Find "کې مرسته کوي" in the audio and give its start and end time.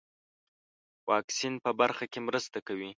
2.11-2.89